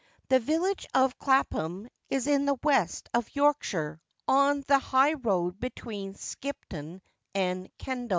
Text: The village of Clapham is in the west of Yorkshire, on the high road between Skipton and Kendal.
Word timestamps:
The 0.29 0.39
village 0.39 0.87
of 0.95 1.19
Clapham 1.19 1.87
is 2.09 2.25
in 2.25 2.45
the 2.47 2.57
west 2.63 3.07
of 3.13 3.29
Yorkshire, 3.35 4.01
on 4.27 4.63
the 4.67 4.79
high 4.79 5.13
road 5.13 5.59
between 5.59 6.15
Skipton 6.15 7.03
and 7.35 7.69
Kendal. 7.77 8.09